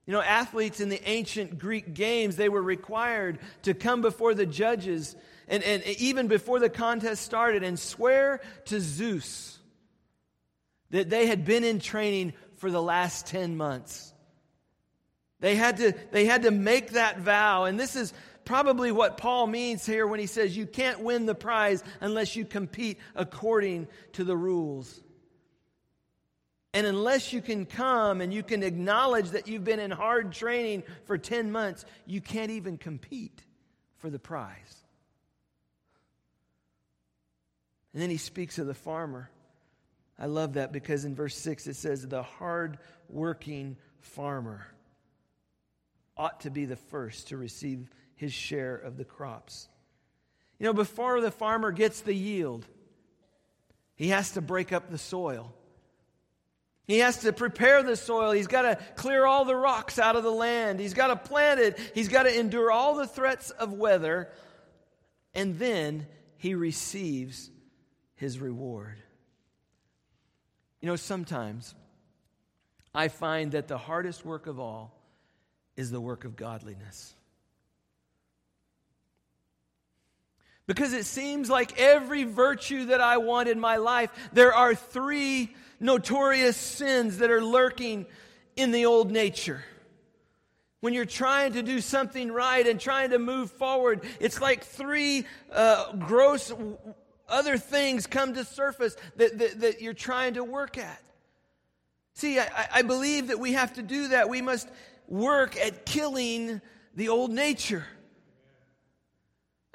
[0.06, 4.46] You know, athletes in the ancient Greek games, they were required to come before the
[4.46, 5.16] judges
[5.48, 9.60] and, and even before the contest started and swear to Zeus
[10.92, 14.14] that they had been in training for the last 10 months.
[15.40, 17.66] They had to, they had to make that vow.
[17.66, 18.14] And this is
[18.46, 22.46] probably what Paul means here when he says you can't win the prize unless you
[22.46, 25.02] compete according to the rules.
[26.76, 30.84] And unless you can come and you can acknowledge that you've been in hard training
[31.06, 33.42] for 10 months, you can't even compete
[33.96, 34.84] for the prize.
[37.94, 39.30] And then he speaks of the farmer.
[40.20, 44.68] I love that because in verse 6 it says, the hard working farmer
[46.18, 49.70] ought to be the first to receive his share of the crops.
[50.60, 52.66] You know, before the farmer gets the yield,
[53.96, 55.54] he has to break up the soil.
[56.88, 58.32] He has to prepare the soil.
[58.32, 60.80] He's got to clear all the rocks out of the land.
[60.80, 61.80] He's got to plant it.
[61.96, 64.30] He's got to endure all the threats of weather.
[65.34, 66.06] And then
[66.38, 67.50] he receives
[68.16, 68.98] his reward.
[70.80, 71.74] You know, sometimes
[72.94, 74.96] I find that the hardest work of all
[75.76, 77.16] is the work of godliness.
[80.68, 85.54] Because it seems like every virtue that I want in my life, there are three
[85.80, 88.06] notorious sins that are lurking
[88.56, 89.64] in the old nature.
[90.82, 95.26] When you're trying to do something right and trying to move forward, it's like three
[95.52, 96.54] uh, gross
[97.28, 101.02] other things come to surface that, that, that you're trying to work at.
[102.14, 104.30] See, I, I believe that we have to do that.
[104.30, 104.70] We must
[105.08, 106.62] work at killing
[106.96, 107.86] the old nature.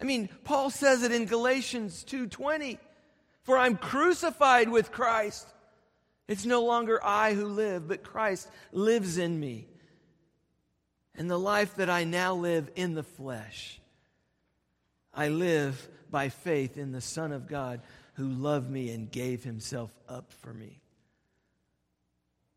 [0.00, 2.78] I mean, Paul says it in Galatians 2:20,
[3.42, 5.46] "For I'm crucified with Christ.
[6.30, 9.66] It's no longer I who live, but Christ lives in me.
[11.16, 13.80] And the life that I now live in the flesh,
[15.12, 17.80] I live by faith in the Son of God
[18.14, 20.80] who loved me and gave himself up for me.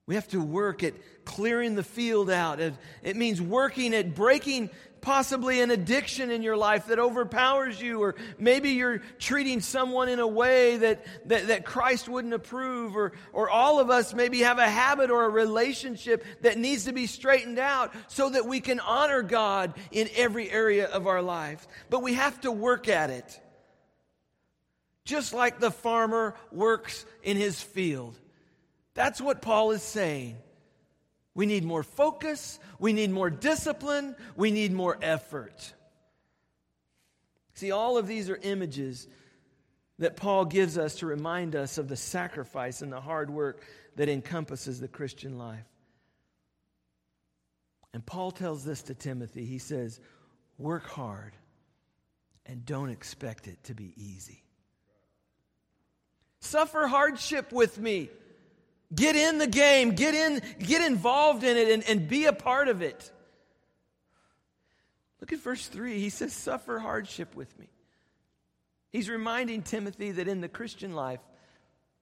[0.05, 0.93] We have to work at
[1.25, 2.59] clearing the field out.
[2.59, 4.69] It means working at breaking
[5.03, 10.19] possibly an addiction in your life that overpowers you, or maybe you're treating someone in
[10.19, 14.59] a way that, that, that Christ wouldn't approve, or, or all of us maybe have
[14.59, 18.79] a habit or a relationship that needs to be straightened out so that we can
[18.79, 21.67] honor God in every area of our life.
[21.89, 23.39] But we have to work at it.
[25.03, 28.17] Just like the farmer works in his field.
[28.93, 30.37] That's what Paul is saying.
[31.35, 32.59] We need more focus.
[32.79, 34.15] We need more discipline.
[34.35, 35.73] We need more effort.
[37.55, 39.07] See, all of these are images
[39.99, 43.61] that Paul gives us to remind us of the sacrifice and the hard work
[43.95, 45.65] that encompasses the Christian life.
[47.93, 49.45] And Paul tells this to Timothy.
[49.45, 49.99] He says,
[50.57, 51.33] Work hard
[52.45, 54.43] and don't expect it to be easy.
[56.41, 58.09] Suffer hardship with me.
[58.93, 62.67] Get in the game, get in, get involved in it and, and be a part
[62.67, 63.11] of it.
[65.21, 65.99] Look at verse 3.
[65.99, 67.69] He says, Suffer hardship with me.
[68.91, 71.21] He's reminding Timothy that in the Christian life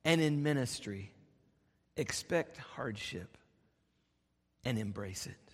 [0.04, 1.14] and in ministry,
[1.96, 3.38] expect hardship
[4.66, 5.54] and embrace it.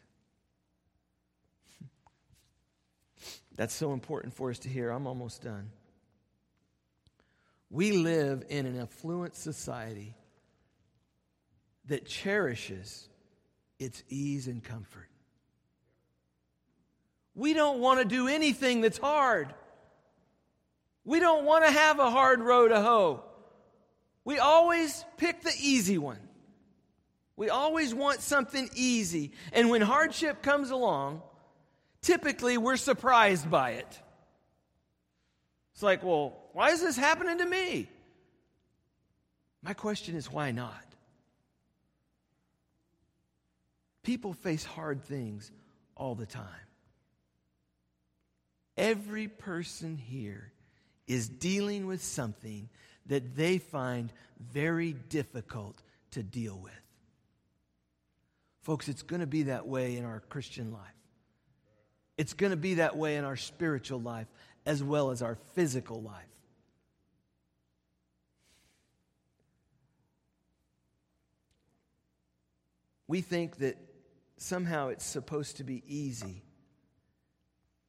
[3.56, 4.90] That's so important for us to hear.
[4.90, 5.70] I'm almost done.
[7.70, 10.16] We live in an affluent society
[11.88, 13.08] that cherishes
[13.80, 15.10] its ease and comfort.
[17.36, 19.54] We don't want to do anything that's hard.
[21.06, 23.24] We don't want to have a hard row to hoe.
[24.26, 26.20] We always pick the easy one.
[27.38, 29.32] We always want something easy.
[29.54, 31.22] And when hardship comes along,
[32.02, 34.02] typically we're surprised by it.
[35.74, 37.88] It's like, well, why is this happening to me?
[39.62, 40.87] My question is, why not?
[44.08, 45.52] People face hard things
[45.98, 46.46] all the time.
[48.78, 50.54] Every person here
[51.08, 52.70] is dealing with something
[53.08, 56.72] that they find very difficult to deal with.
[58.62, 60.80] Folks, it's going to be that way in our Christian life.
[62.18, 64.28] It's going to be that way in our spiritual life
[64.66, 66.24] as well as our physical life.
[73.10, 73.87] We think that
[74.38, 76.44] somehow it's supposed to be easy,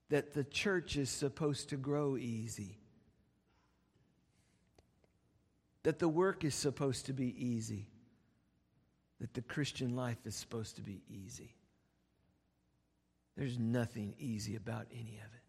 [0.08, 2.78] that the church is supposed to grow easy,
[5.82, 7.86] that the work is supposed to be easy,
[9.20, 11.54] that the Christian life is supposed to be easy.
[13.36, 15.42] There's nothing easy about any of it.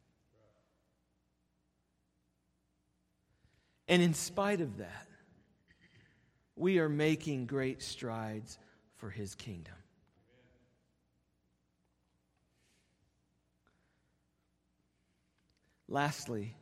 [3.88, 5.08] And in spite of that,
[6.56, 8.60] we are making great strides
[8.98, 9.74] for his kingdom.
[15.90, 16.56] Lastly,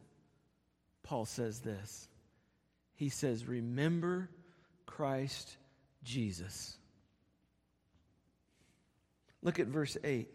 [1.03, 2.07] Paul says this.
[2.95, 4.29] He says, Remember
[4.85, 5.57] Christ
[6.03, 6.77] Jesus.
[9.43, 10.29] Look at verse 8.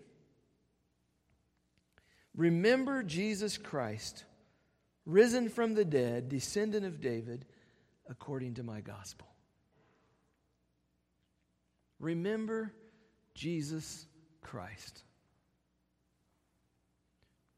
[2.36, 4.24] Remember Jesus Christ,
[5.04, 7.44] risen from the dead, descendant of David,
[8.08, 9.26] according to my gospel.
[11.98, 12.72] Remember
[13.34, 14.06] Jesus
[14.42, 15.02] Christ.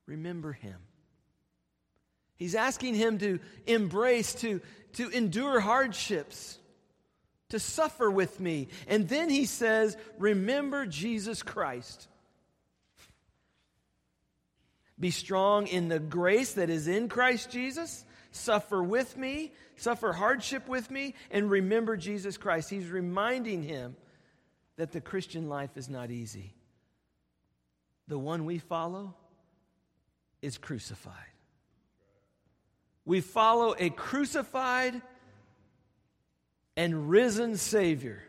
[0.06, 0.78] Remember him.
[2.36, 4.60] He's asking him to embrace, to,
[4.94, 6.58] to endure hardships,
[7.50, 8.68] to suffer with me.
[8.88, 12.08] And then he says, Remember Jesus Christ.
[14.98, 18.04] Be strong in the grace that is in Christ Jesus.
[18.30, 22.70] Suffer with me, suffer hardship with me, and remember Jesus Christ.
[22.70, 23.96] He's reminding him
[24.76, 26.54] that the Christian life is not easy.
[28.08, 29.14] The one we follow
[30.42, 31.33] is crucified.
[33.04, 35.00] We follow a crucified
[36.76, 38.22] and risen Savior.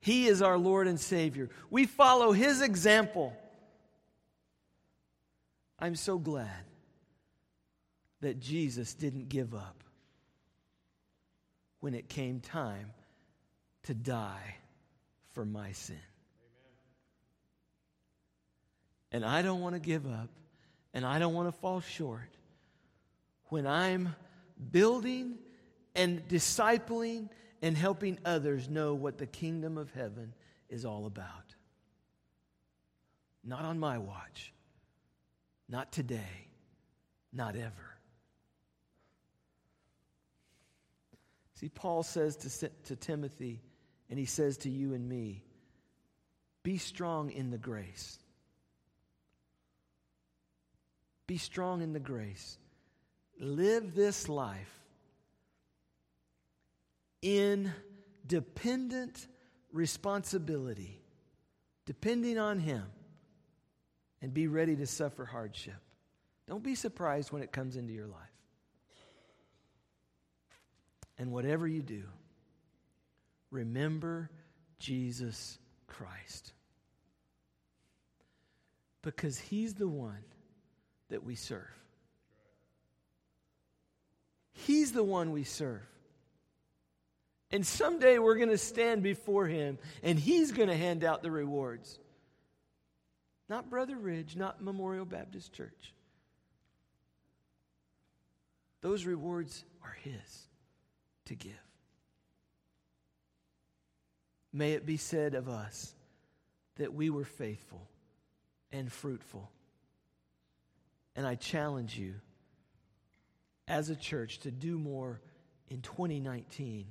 [0.00, 1.50] He is our Lord and Savior.
[1.68, 3.36] We follow His example.
[5.78, 6.64] I'm so glad
[8.20, 9.82] that Jesus didn't give up
[11.80, 12.92] when it came time
[13.84, 14.56] to die
[15.32, 15.96] for my sin.
[19.12, 20.28] And I don't want to give up,
[20.94, 22.35] and I don't want to fall short
[23.48, 24.14] when I'm
[24.70, 25.38] building
[25.94, 27.28] and discipling
[27.62, 30.34] and helping others know what the kingdom of heaven
[30.68, 31.54] is all about.
[33.44, 34.52] Not on my watch,
[35.68, 36.48] not today,
[37.32, 37.96] not ever.
[41.54, 43.62] See, Paul says to, to Timothy,
[44.10, 45.42] and he says to you and me,
[46.62, 48.18] be strong in the grace.
[51.26, 52.58] Be strong in the grace.
[53.38, 54.72] Live this life
[57.22, 57.72] in
[58.26, 59.26] dependent
[59.72, 61.00] responsibility,
[61.84, 62.84] depending on Him,
[64.22, 65.74] and be ready to suffer hardship.
[66.48, 68.20] Don't be surprised when it comes into your life.
[71.18, 72.04] And whatever you do,
[73.50, 74.30] remember
[74.78, 76.52] Jesus Christ.
[79.02, 80.24] Because He's the one
[81.08, 81.62] that we serve.
[84.64, 85.82] He's the one we serve.
[87.50, 91.30] And someday we're going to stand before him and he's going to hand out the
[91.30, 91.98] rewards.
[93.48, 95.94] Not Brother Ridge, not Memorial Baptist Church.
[98.80, 100.48] Those rewards are his
[101.26, 101.52] to give.
[104.52, 105.94] May it be said of us
[106.76, 107.86] that we were faithful
[108.72, 109.50] and fruitful.
[111.14, 112.14] And I challenge you
[113.68, 115.20] as a church to do more
[115.68, 116.86] in 2019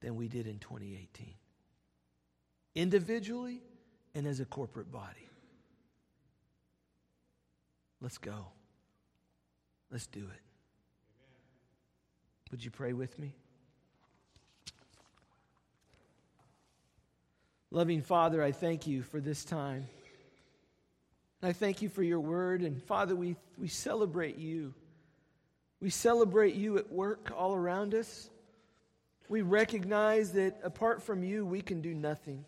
[0.00, 1.34] than we did in 2018.
[2.74, 3.62] Individually
[4.14, 5.28] and as a corporate body.
[8.00, 8.46] Let's go.
[9.90, 10.40] Let's do it.
[12.50, 13.34] Would you pray with me?
[17.70, 19.88] Loving Father, I thank you for this time.
[21.42, 22.62] I thank you for your word.
[22.62, 24.74] And Father, we, we celebrate you.
[25.84, 28.30] We celebrate you at work all around us.
[29.28, 32.46] We recognize that apart from you, we can do nothing.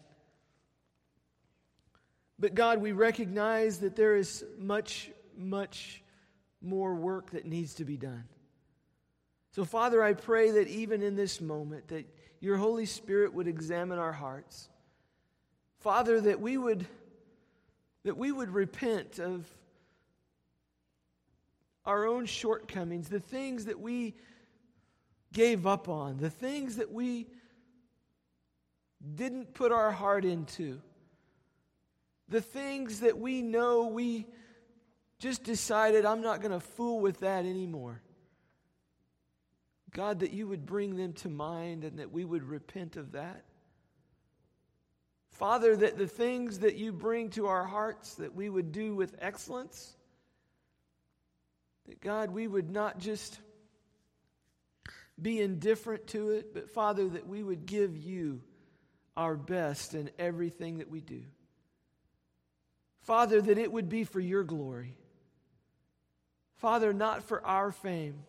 [2.39, 6.03] But God, we recognize that there is much, much
[6.63, 8.25] more work that needs to be done.
[9.53, 12.07] So, Father, I pray that even in this moment, that
[12.41, 14.71] your Holy Spirit would examine our hearts.
[15.81, 16.87] Father, that we would,
[18.05, 19.47] that we would repent of
[21.87, 24.15] our own shortcomings, the things that we
[25.33, 27.29] gave up on, the things that we
[29.15, 30.81] didn't put our heart into,
[32.29, 34.27] the things that we know we
[35.19, 38.03] just decided, I'm not going to fool with that anymore.
[39.93, 43.45] God, that you would bring them to mind and that we would repent of that.
[45.31, 49.15] Father, that the things that you bring to our hearts that we would do with
[49.21, 49.97] excellence,
[51.89, 53.39] that God, we would not just
[55.21, 58.43] be indifferent to it, but Father, that we would give you
[59.17, 61.23] our best in everything that we do.
[63.03, 64.97] Father, that it would be for your glory.
[66.57, 68.25] Father, not for our fame,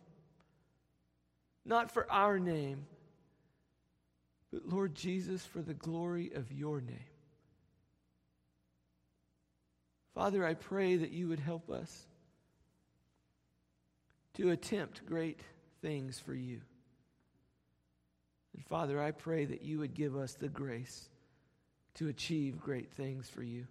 [1.66, 2.86] not for our name,
[4.52, 7.00] but Lord Jesus, for the glory of your name.
[10.14, 12.06] Father, I pray that you would help us
[14.38, 15.40] to attempt great
[15.82, 16.62] things for you.
[18.56, 21.10] And Father, I pray that you would give us the grace
[21.96, 23.66] to achieve great things for you.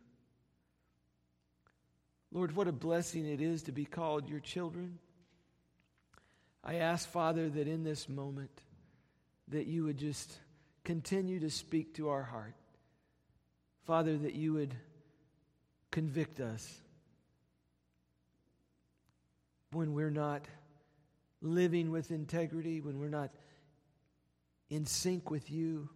[2.32, 4.98] Lord, what a blessing it is to be called your children.
[6.64, 8.50] I ask, Father, that in this moment,
[9.48, 10.36] that you would just
[10.82, 12.54] continue to speak to our heart.
[13.84, 14.74] Father, that you would
[15.92, 16.80] convict us
[19.76, 20.46] when we're not
[21.40, 23.30] living with integrity, when we're not
[24.70, 25.88] in sync with you,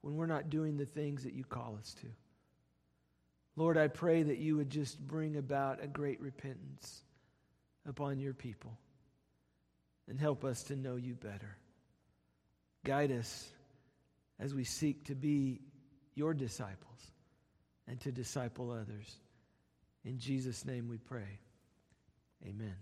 [0.00, 2.06] when we're not doing the things that you call us to.
[3.56, 7.02] Lord, I pray that you would just bring about a great repentance
[7.86, 8.76] upon your people
[10.08, 11.56] and help us to know you better.
[12.84, 13.48] Guide us
[14.38, 15.60] as we seek to be
[16.14, 17.10] your disciples
[17.86, 19.16] and to disciple others.
[20.04, 21.38] In Jesus' name we pray.
[22.46, 22.74] Amen.